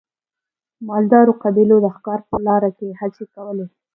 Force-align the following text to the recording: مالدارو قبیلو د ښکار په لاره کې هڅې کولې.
مالدارو 0.87 1.33
قبیلو 1.43 1.75
د 1.81 1.87
ښکار 1.95 2.19
په 2.29 2.35
لاره 2.47 2.69
کې 2.77 2.97
هڅې 3.01 3.25
کولې. 3.35 3.65